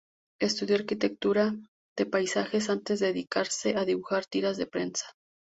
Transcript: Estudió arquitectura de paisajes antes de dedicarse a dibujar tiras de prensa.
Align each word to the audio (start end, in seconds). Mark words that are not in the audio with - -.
Estudió 0.39 0.77
arquitectura 0.77 1.53
de 1.95 2.07
paisajes 2.07 2.71
antes 2.71 2.99
de 3.01 3.05
dedicarse 3.13 3.77
a 3.77 3.85
dibujar 3.85 4.25
tiras 4.25 4.57
de 4.57 4.65
prensa. 4.65 5.05